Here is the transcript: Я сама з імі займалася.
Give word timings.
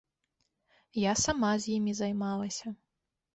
Я 1.01 1.13
сама 1.25 1.51
з 1.67 1.75
імі 1.75 1.93
займалася. 2.01 2.67